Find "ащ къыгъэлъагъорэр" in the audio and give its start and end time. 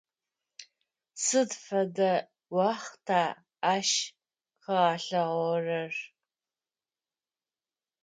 3.73-5.93